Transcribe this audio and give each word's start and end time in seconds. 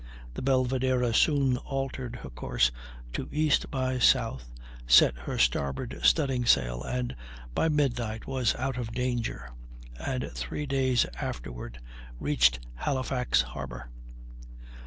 The 0.33 0.41
Belvidera 0.41 1.13
soon 1.13 1.57
altered 1.57 2.15
her 2.23 2.31
course 2.31 2.71
to 3.13 3.29
east 3.31 3.69
by 3.69 3.99
south, 3.99 4.51
set 4.87 5.13
her 5.15 5.37
starboard 5.37 5.99
studding 6.01 6.43
sails, 6.47 6.85
and 6.87 7.15
by 7.53 7.69
midnight 7.69 8.25
was 8.25 8.55
out 8.55 8.77
of 8.77 8.93
danger; 8.95 9.51
and 10.03 10.31
three 10.33 10.65
days 10.65 11.05
afterward 11.19 11.79
reached 12.19 12.61
Halifax 12.77 13.43
harbor. 13.43 13.91